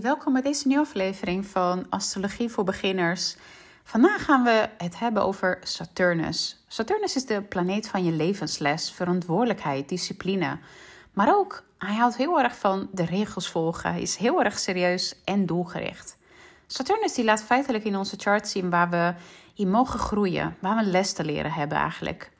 [0.00, 3.36] Welkom bij deze nieuwe aflevering van Astrologie voor Beginners.
[3.82, 6.64] Vandaag gaan we het hebben over Saturnus.
[6.68, 10.58] Saturnus is de planeet van je levensles, verantwoordelijkheid, discipline.
[11.12, 13.90] Maar ook, hij houdt heel erg van de regels volgen.
[13.90, 16.16] Hij is heel erg serieus en doelgericht.
[16.66, 19.14] Saturnus die laat feitelijk in onze chart zien waar we
[19.54, 22.30] in mogen groeien, waar we les te leren hebben eigenlijk.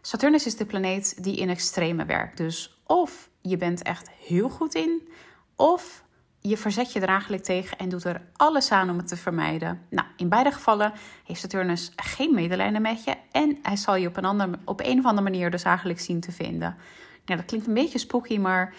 [0.00, 2.36] Saturnus is de planeet die in extreme werkt.
[2.36, 5.08] Dus of je bent echt heel goed in,
[5.56, 6.02] of
[6.42, 9.80] je verzet je er eigenlijk tegen en doet er alles aan om het te vermijden.
[9.90, 10.92] Nou, in beide gevallen
[11.24, 14.98] heeft Saturnus geen medelijden met je en hij zal je op een, andere, op een
[14.98, 16.76] of andere manier dus eigenlijk zien te vinden.
[17.24, 18.74] Ja, dat klinkt een beetje spooky, maar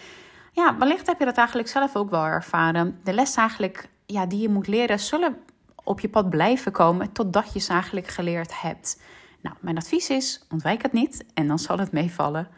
[0.52, 2.98] ja, wellicht heb je dat eigenlijk zelf ook wel ervaren.
[3.04, 5.36] De les eigenlijk ja, die je moet leren zullen
[5.84, 9.00] op je pad blijven komen totdat je ze eigenlijk geleerd hebt.
[9.40, 12.48] Nou, mijn advies is: ontwijk het niet en dan zal het meevallen.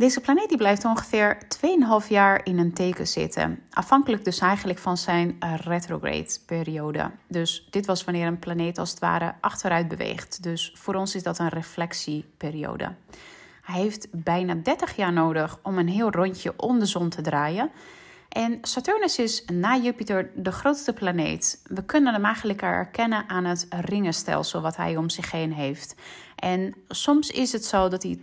[0.00, 1.38] Deze planeet die blijft ongeveer
[2.02, 3.62] 2,5 jaar in een teken zitten.
[3.70, 7.10] Afhankelijk dus eigenlijk van zijn retrograde periode.
[7.28, 10.42] Dus dit was wanneer een planeet als het ware achteruit beweegt.
[10.42, 12.94] Dus voor ons is dat een reflectieperiode.
[13.62, 17.70] Hij heeft bijna 30 jaar nodig om een heel rondje om de zon te draaien.
[18.30, 21.62] En Saturnus is na Jupiter de grootste planeet.
[21.64, 25.94] We kunnen hem eigenlijk herkennen aan het ringenstelsel wat hij om zich heen heeft.
[26.36, 28.18] En soms is het zo dat hij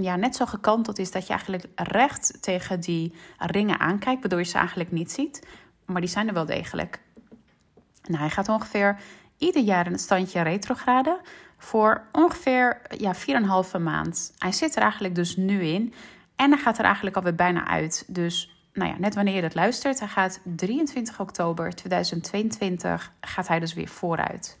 [0.00, 4.44] ja, net zo gekanteld is dat je eigenlijk recht tegen die ringen aankijkt, waardoor je
[4.44, 5.46] ze eigenlijk niet ziet.
[5.84, 7.00] Maar die zijn er wel degelijk.
[8.02, 9.00] Nou, hij gaat ongeveer
[9.38, 11.20] ieder jaar het standje retrograde
[11.58, 13.14] voor ongeveer ja,
[13.74, 14.32] 4,5 maand.
[14.38, 15.94] Hij zit er eigenlijk dus nu in
[16.36, 18.04] en hij gaat er eigenlijk alweer bijna uit.
[18.06, 23.60] Dus nou ja, net wanneer je dat luistert, hij gaat 23 oktober 2022 gaat hij
[23.60, 24.58] dus weer vooruit.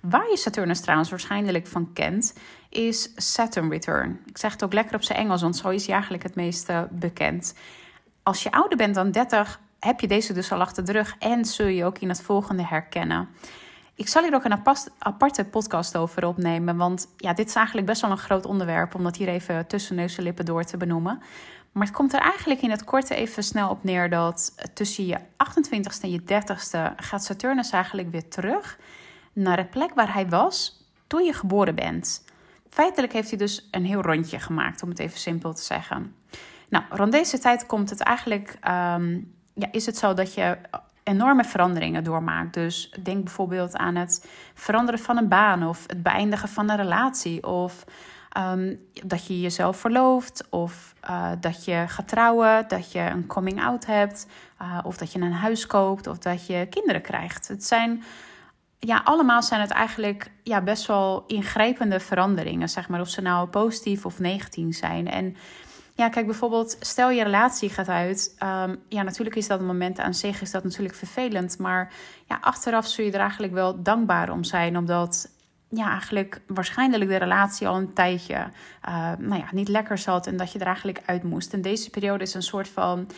[0.00, 2.34] Waar je Saturnus trouwens waarschijnlijk van kent,
[2.68, 4.20] is Saturn Return.
[4.26, 6.70] Ik zeg het ook lekker op zijn Engels, want zo is hij eigenlijk het meest
[6.90, 7.54] bekend.
[8.22, 11.44] Als je ouder bent dan 30, heb je deze dus al achter de rug en
[11.44, 13.28] zul je ook in het volgende herkennen.
[13.94, 14.62] Ik zal hier ook een
[14.98, 19.02] aparte podcast over opnemen, want ja, dit is eigenlijk best wel een groot onderwerp om
[19.02, 21.22] dat hier even tussen neus en lippen door te benoemen.
[21.72, 25.18] Maar het komt er eigenlijk in het korte even snel op neer dat tussen je
[25.18, 28.78] 28ste en je 30ste gaat Saturnus eigenlijk weer terug
[29.32, 32.24] naar de plek waar hij was toen je geboren bent.
[32.70, 36.14] Feitelijk heeft hij dus een heel rondje gemaakt, om het even simpel te zeggen.
[36.68, 39.20] Nou, rond deze tijd komt het eigenlijk, ehm,
[39.54, 40.58] ja, is het zo dat je
[41.02, 42.54] enorme veranderingen doormaakt.
[42.54, 47.46] Dus denk bijvoorbeeld aan het veranderen van een baan of het beëindigen van een relatie
[47.46, 47.84] of
[48.28, 48.74] Ehm,
[49.04, 53.86] dat je jezelf verlooft of uh, dat je gaat trouwen, dat je een coming out
[53.86, 54.26] hebt,
[54.62, 57.48] uh, of dat je een huis koopt of dat je kinderen krijgt.
[57.48, 58.02] Het zijn,
[58.78, 63.48] ja, allemaal zijn het eigenlijk ja, best wel ingrijpende veranderingen, zeg maar, of ze nou
[63.48, 65.08] positief of negatief zijn.
[65.08, 65.36] En
[65.94, 68.36] ja, kijk bijvoorbeeld, stel je relatie gaat uit.
[68.42, 71.58] Um, ja, natuurlijk is dat een moment aan zich, is dat natuurlijk vervelend.
[71.58, 71.92] Maar
[72.26, 75.30] ja, achteraf zul je er eigenlijk wel dankbaar om zijn, omdat
[75.68, 78.34] ja, eigenlijk waarschijnlijk de relatie al een tijdje
[78.88, 81.52] uh, nou ja, niet lekker zat en dat je er eigenlijk uit moest.
[81.52, 83.10] En deze periode is een soort van.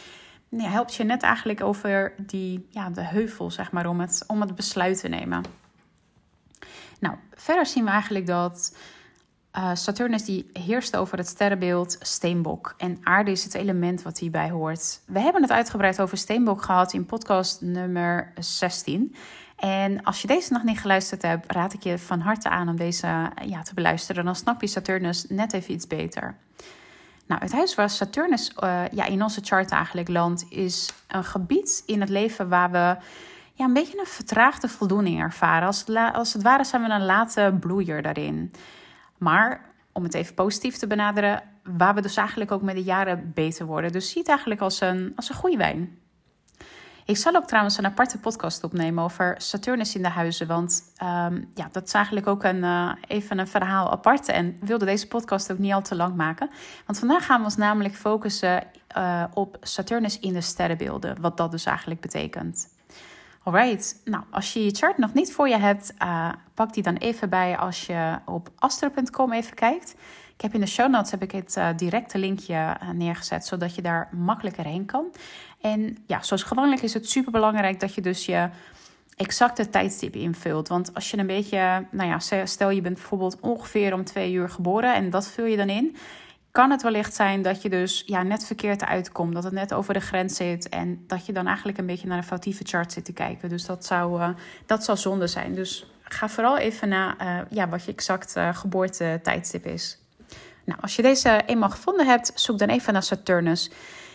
[0.49, 4.41] Ja, helpt je net eigenlijk over die, ja, de heuvel, zeg maar, om het, om
[4.41, 5.45] het besluit te nemen.
[7.01, 8.77] Nou, verder zien we eigenlijk dat
[9.57, 12.75] uh, Saturnus die heerst over het sterrenbeeld Steenbok.
[12.77, 15.01] En aarde is het element wat hierbij hoort.
[15.07, 19.15] We hebben het uitgebreid over Steenbok gehad in podcast nummer 16.
[19.61, 22.77] En als je deze nog niet geluisterd hebt, raad ik je van harte aan om
[22.77, 23.07] deze
[23.45, 24.25] ja, te beluisteren.
[24.25, 26.37] Dan snap je Saturnus net even iets beter.
[27.27, 31.83] Nou, het huis waar Saturnus uh, ja, in onze chart eigenlijk landt, is een gebied
[31.87, 32.97] in het leven waar we
[33.55, 35.67] ja, een beetje een vertraagde voldoening ervaren.
[35.67, 38.53] Als, als het ware zijn we een late bloeier daarin.
[39.19, 43.33] Maar om het even positief te benaderen, waar we dus eigenlijk ook met de jaren
[43.35, 43.93] beter worden.
[43.93, 45.99] Dus zie het eigenlijk als een, als een goede wijn.
[47.11, 50.47] Ik zal ook trouwens een aparte podcast opnemen over Saturnus in de huizen.
[50.47, 54.29] Want um, ja, dat is eigenlijk ook een, uh, even een verhaal apart.
[54.29, 56.51] En wilde deze podcast ook niet al te lang maken.
[56.87, 58.63] Want vandaag gaan we ons namelijk focussen
[58.97, 61.21] uh, op Saturnus in de sterrenbeelden.
[61.21, 62.69] Wat dat dus eigenlijk betekent.
[63.43, 66.97] Alright, nou als je je chart nog niet voor je hebt, uh, pak die dan
[66.97, 69.95] even bij als je op astro.com even kijkt.
[70.35, 73.83] Ik heb in de show notes heb ik het uh, directe linkje neergezet, zodat je
[73.83, 75.07] daar makkelijker heen kan.
[75.61, 78.49] En ja, zoals gewoonlijk is het super belangrijk dat je dus je
[79.17, 80.69] exacte tijdstip invult.
[80.69, 84.49] Want als je een beetje, nou ja, stel je bent bijvoorbeeld ongeveer om twee uur
[84.49, 85.97] geboren en dat vul je dan in.
[86.51, 89.95] Kan het wellicht zijn dat je dus ja, net verkeerd uitkomt, dat het net over
[89.95, 93.05] de grens zit en dat je dan eigenlijk een beetje naar een foutieve chart zit
[93.05, 93.49] te kijken.
[93.49, 94.29] Dus dat zou, uh,
[94.67, 95.55] dat zou zonde zijn.
[95.55, 99.99] Dus ga vooral even naar uh, ja, wat je exact uh, geboortetijdstip is.
[100.65, 103.71] Nou, als je deze eenmaal gevonden hebt, zoek dan even naar Saturnus.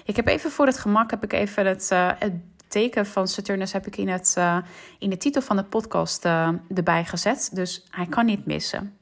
[0.06, 1.90] Ik heb even voor het gemak heb ik even het,
[2.20, 2.34] het
[2.68, 4.38] teken van Saturnus heb ik in, het,
[5.00, 6.26] in de titel van de podcast
[6.76, 7.50] erbij gezet.
[7.54, 8.98] Dus hij kan niet missen.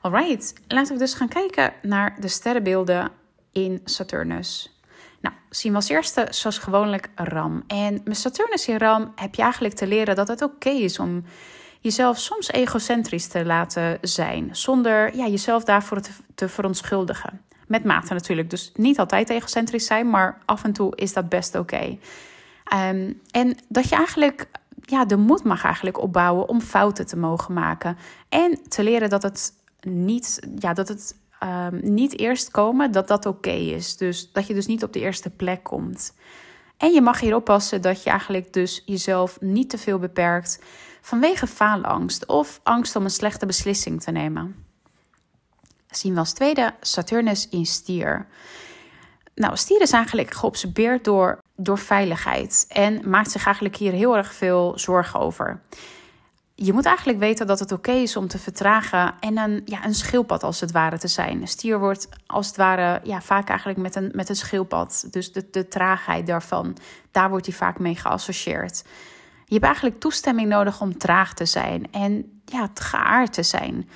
[0.00, 3.10] Alright, laten we dus gaan kijken naar de sterrenbeelden
[3.52, 4.80] in Saturnus.
[5.20, 7.62] Nou, zien we als eerste zoals gewoonlijk Ram.
[7.66, 11.24] En met Saturnus in Ram heb je eigenlijk te leren dat het oké is om
[11.80, 14.56] jezelf soms egocentrisch te laten zijn.
[14.56, 16.00] Zonder ja, jezelf daarvoor
[16.34, 17.40] te, verontschuldigen.
[17.66, 18.50] Met mate natuurlijk.
[18.50, 21.98] Dus niet altijd egocentrisch zijn, maar af en toe is dat best oké.
[22.64, 24.46] Ehm, en dat je eigenlijk
[24.82, 27.98] ja, de moed mag eigenlijk opbouwen om fouten te mogen maken.
[28.28, 33.26] En te leren dat het niet, ja, dat het um, niet eerst komen, dat dat
[33.26, 33.96] oké is.
[33.96, 36.14] Dus dat je dus niet op de eerste plek komt.
[36.76, 40.62] En je mag hier oppassen dat je eigenlijk dus jezelf niet te veel beperkt
[41.00, 44.64] vanwege faalangst of angst om een slechte beslissing te nemen.
[45.90, 48.26] Zien we als tweede Saturnus in stier.
[49.34, 54.34] Nou, stier is eigenlijk geobsedeerd door, door veiligheid en maakt zich eigenlijk hier heel erg
[54.34, 55.60] veel zorgen over
[56.60, 59.94] je moet eigenlijk weten dat het oké is om te vertragen en een, ja, een
[59.94, 61.40] schildpad als het ware te zijn.
[61.40, 65.06] Een stier wordt als het ware ja, vaak eigenlijk met een, met een schildpad.
[65.10, 66.76] Dus de, de traagheid daarvan,
[67.10, 68.84] daar wordt hij vaak mee geassocieerd.
[69.44, 73.88] Je hebt eigenlijk toestemming nodig om traag te zijn en ja, geaard te zijn.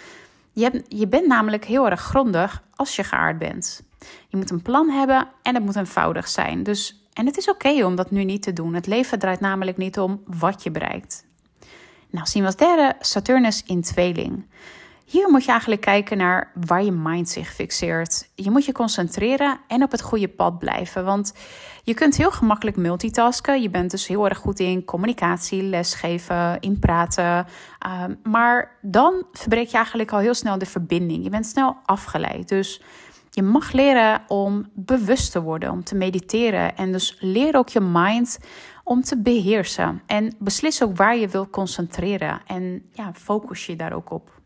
[0.52, 3.82] Je, je bent namelijk heel erg grondig als je geaard bent.
[4.28, 6.62] Je moet een plan hebben en het moet eenvoudig zijn.
[6.62, 8.74] Dus, en het is oké om dat nu niet te doen.
[8.74, 11.24] Het leven draait namelijk niet om wat je bereikt.
[12.12, 14.44] Nou, zien we als derde Saturnus in tweeling.
[15.04, 18.28] Hier moet je eigenlijk kijken naar waar je mind zich fixeert.
[18.34, 21.04] Je moet je concentreren en op het goede pad blijven.
[21.04, 21.34] Want
[21.82, 23.62] je kunt heel gemakkelijk multitasken.
[23.62, 27.46] Je bent dus heel erg goed in communicatie, lesgeven, in praten.
[27.78, 31.24] Ehm, maar dan verbreek je eigenlijk al heel snel de verbinding.
[31.24, 32.48] Je bent snel afgeleid.
[32.48, 32.82] Dus
[33.30, 36.76] je mag leren om bewust te worden, om te mediteren.
[36.76, 38.38] En dus leer ook je mind
[38.82, 40.02] om te beheersen.
[40.06, 42.40] En beslis ook waar je wilt concentreren.
[42.46, 44.40] En ja, focus je daar ook op.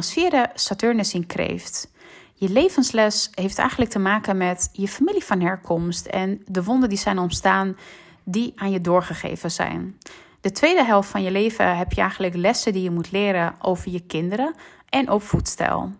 [0.00, 1.90] Vierde Saturnus in kreeft.
[2.34, 6.98] Je levensles heeft eigenlijk te maken met je familie van herkomst en de wonden die
[6.98, 7.76] zijn ontstaan
[8.24, 9.98] die aan je doorgegeven zijn.
[10.40, 13.90] De tweede helft van je leven heb je eigenlijk lessen die je moet leren over
[13.90, 14.54] je kinderen
[14.88, 15.92] en opvoedstijl.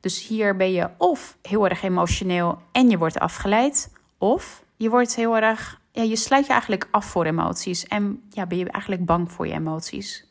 [0.00, 5.14] Dus hier ben je of heel erg emotioneel en je wordt afgeleid, of je wordt
[5.14, 9.04] heel erg ja, je sluit je eigenlijk af voor emoties en ja, ben je eigenlijk
[9.04, 10.28] bang voor je emoties.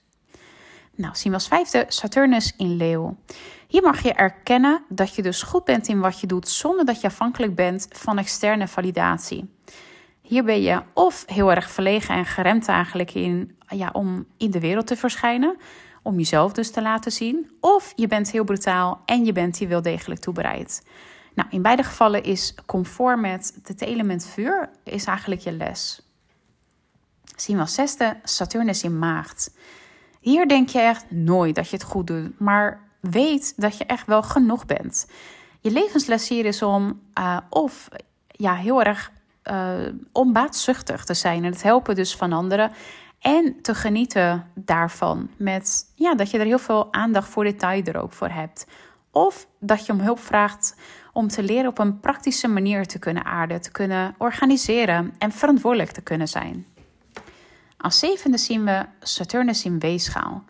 [0.96, 3.18] Nou, zien we als vijfde Saturnus in Leeuw.
[3.68, 7.02] Hier mag je erkennen dat je dus goed bent in wat je doet zonder dat
[7.02, 9.54] je afhankelijk bent van externe validatie.
[10.22, 14.60] Hier ben je of heel erg verlegen en geremd eigenlijk in, ja, om in de
[14.60, 15.58] wereld te verschijnen,
[16.04, 19.68] om jezelf dus te laten zien, of je bent heel brutaal en je bent hier
[19.68, 20.84] wel degelijk toe bereid.
[21.36, 26.02] Nou, in beide gevallen is comfort met het element vuur is eigenlijk je les.
[27.36, 29.52] Zien we als zesde Saturnus in maagd.
[30.20, 34.06] Hier denk je echt nooit dat je het goed doet, maar weet dat je echt
[34.06, 35.08] wel genoeg bent.
[35.62, 37.90] Je levensles hier is om uh, of
[38.28, 39.12] ja, heel erg
[39.44, 39.72] uh,
[40.12, 42.72] onbaatzuchtig te zijn en het helpen dus van anderen.
[43.20, 45.30] En te genieten daarvan.
[45.38, 48.68] Met ja, dat je er heel veel aandacht voor detail er ook voor hebt.
[49.12, 50.76] Of dat je om hulp vraagt
[51.20, 55.92] om te leren op een praktische manier te kunnen aarden, te kunnen organiseren en verantwoordelijk
[55.92, 56.66] te kunnen zijn.
[57.78, 60.44] Als zevende zien we Saturnus in weegschaal.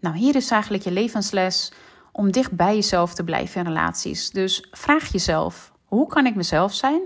[0.00, 1.72] Nou, hier is eigenlijk je levensles
[2.12, 4.30] om dicht bij jezelf te blijven in relaties.
[4.30, 7.00] Dus vraag jezelf: hoe kan ik mezelf zijn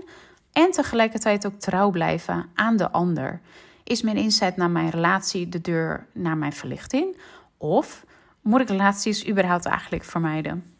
[0.51, 3.41] en tegelijkertijd ook trouw blijven aan de ander?
[3.83, 7.17] Is mijn inzet naar mijn relatie de deur naar mijn verlichting?
[7.57, 8.05] Of
[8.41, 10.70] moet ik relaties überhaupt eigenlijk vermijden?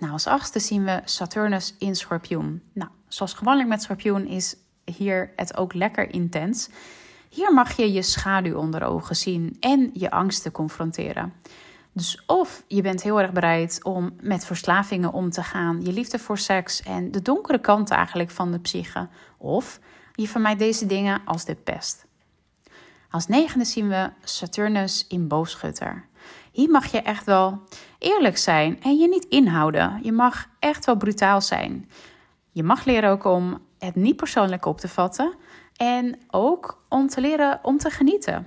[0.00, 2.62] Nou, als achtste zien we Saturnus in Schorpioen.
[2.72, 6.68] Nou, zoals gewoonlijk met Schorpioen is hier het ook lekker intens.
[7.28, 11.32] Hier mag je je schaduw onder ogen zien en je angsten confronteren.
[11.92, 16.18] Dus of je bent heel erg bereid om met verslavingen om te gaan, je liefde
[16.18, 19.08] voor seks en de donkere kant eigenlijk van de psyche.
[19.36, 19.80] Of
[20.14, 22.06] je vermijdt deze dingen als de pest.
[23.10, 26.08] Als negende zien we Saturnus in boogschutter.
[26.60, 27.62] Hier mag je echt wel
[27.98, 30.00] eerlijk zijn en je niet inhouden.
[30.02, 31.90] Je mag echt wel brutaal zijn.
[32.52, 35.34] Je mag leren ook om het niet persoonlijk op te vatten
[35.76, 38.46] en ook om te leren om te genieten.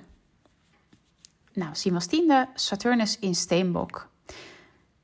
[1.53, 4.07] Nou, zien we als tiende Saturnus in Steenbok.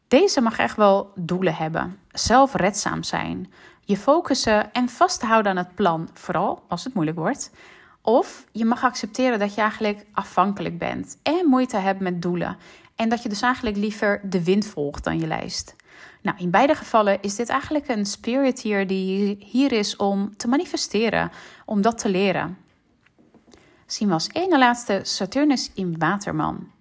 [0.07, 6.09] Deze mag echt wel doelen hebben, zelfredzaam zijn, je focussen en vasthouden aan het plan,
[6.13, 7.51] vooral als het moeilijk wordt.
[8.01, 12.57] Of je mag accepteren dat je eigenlijk afhankelijk bent en moeite hebt met doelen
[12.99, 15.75] en dat je dus eigenlijk liever de wind volgt dan je lijst.
[16.21, 20.47] Nou, in beide gevallen is dit eigenlijk een spirit hier die hier is om te
[20.47, 21.31] manifesteren,
[21.65, 22.57] om dat te leren.
[23.85, 26.71] zien we als ene laatste Saturnus in Waterman.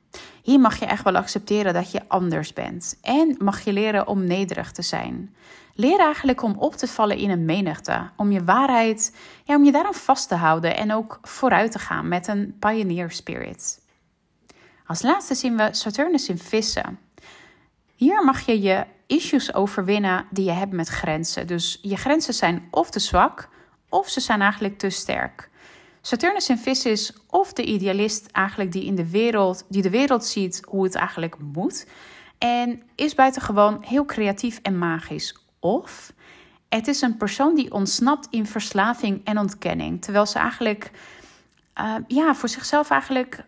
[0.43, 4.25] Hier mag je echt wel accepteren dat je anders bent en mag je leren om
[4.25, 5.35] nederig te zijn.
[5.75, 9.73] Leer eigenlijk om op te vallen in een menigte, om je waarheid, ja, om je
[9.73, 13.87] daarom vast te houden en ook vooruit te gaan met een pioneer spirit.
[14.89, 16.99] Als laatste zien we Saturnus in vissen.
[17.95, 21.47] Hier mag je je issues overwinnen die je hebt met grenzen.
[21.47, 23.49] Dus je grenzen zijn of te zwak
[23.89, 25.51] of ze zijn eigenlijk te sterk.
[26.01, 30.25] Saturnus in vis is of de idealist eigenlijk die in de wereld, die de wereld
[30.25, 31.87] ziet hoe het eigenlijk moet.
[32.39, 35.37] En is buitengewoon heel creatief en magisch.
[35.59, 36.13] Of
[36.69, 40.03] het is een persoon die ontsnapt in verslaving en ontkenning.
[40.03, 40.91] Terwijl ze eigenlijk
[41.81, 43.47] uh, ja, voor zichzelf eigenlijk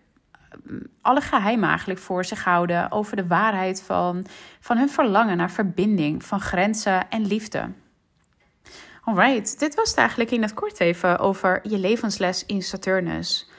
[1.03, 4.27] alle geheimen eigenlijk voor zich houden over de waarheid van,
[4.61, 7.73] van hun verlangen naar verbinding, van grenzen en liefde.
[9.05, 13.51] Alright, dit was het eigenlijk in het kort even over je levensles in Saturnus.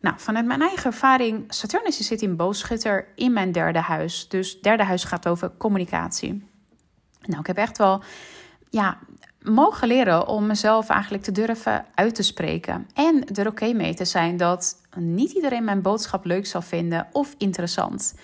[0.00, 4.28] Nou, vanuit mijn eigen ervaring, Saturnus zit in boogschutter in mijn derde huis.
[4.28, 6.48] Dus derde huis gaat over communicatie.
[7.20, 8.02] Nou, ik heb echt wel
[8.70, 8.98] ja,
[9.42, 12.88] mogen leren om mezelf eigenlijk te durven uit te spreken.
[12.94, 17.34] En er oké mee te zijn dat niet iedereen mijn boodschap leuk zal vinden of
[17.38, 18.14] interessant.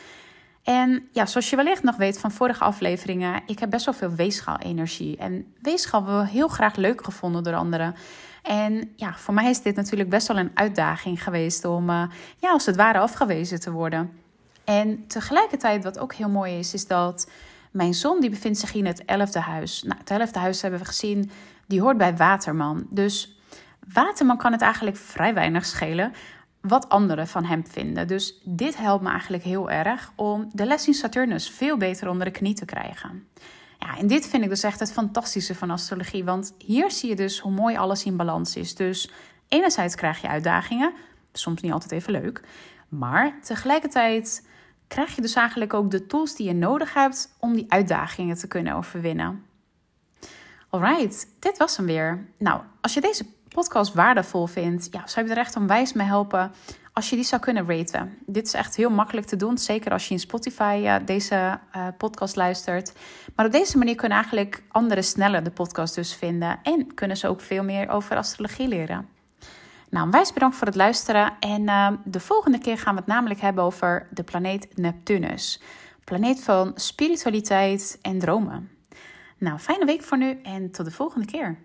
[0.62, 4.11] En ja, zoals je wellicht nog weet van vorige afleveringen, ik heb best wel veel
[4.11, 5.16] weegschaal-energie.
[5.16, 7.94] En weegschaal we heel graag leuk gevonden door anderen.
[8.42, 12.02] En ja, voor mij is dit natuurlijk best wel een uitdaging geweest om, uh,
[12.38, 14.12] ja, als het ware afgewezen te worden.
[14.64, 17.30] En tegelijkertijd, wat ook heel mooi is, is dat
[17.76, 19.83] mijn zon die bevindt zich in het elfde huis.
[19.83, 21.30] Nou, het elfde huis hebben we gezien,
[21.66, 22.87] die hoort bij Waterman.
[22.90, 23.38] Dus
[23.92, 26.12] Waterman kan het eigenlijk vrij weinig schelen
[26.61, 28.06] wat anderen van hem vinden.
[28.06, 32.26] Dus dit helpt me eigenlijk heel erg om de les in Saturnus veel beter onder
[32.26, 33.28] de knie te krijgen.
[33.78, 37.16] Ja, en dit vind ik dus echt het fantastische van astrologie, want hier zie je
[37.16, 38.75] dus hoe mooi alles in balans is.
[38.75, 39.11] Dus
[39.49, 40.92] enerzijds krijg je uitdagingen,
[41.33, 42.42] soms niet altijd even leuk,
[42.88, 44.42] maar tegelijkertijd
[44.88, 48.49] krijg je dus eigenlijk ook de tools die je nodig hebt om die uitdagingen te
[48.49, 49.45] kunnen overwinnen.
[50.71, 52.26] Alright, dit was hem weer.
[52.38, 56.52] Nou, als je deze podcast waardevol vindt, ja, zou je er echt onwijs mee helpen
[56.93, 58.19] als je die zou kunnen raten.
[58.26, 61.88] Dit is echt heel makkelijk te doen, zeker als je in Spotify uh, deze uh,
[61.99, 62.93] podcast luistert.
[63.35, 67.28] Maar op deze manier kunnen eigenlijk anderen sneller de podcast dus vinden en kunnen ze
[67.28, 69.15] ook veel meer over astrologie leren.
[69.90, 73.40] Nou, wijs bedankt voor het luisteren en uh, de volgende keer gaan we het namelijk
[73.40, 75.62] hebben over de planeet Neptunus.
[76.05, 78.71] Planeet van spiritualiteit en dromen.
[79.38, 81.59] Nou, fijne week voor nu en tot de volgende keer.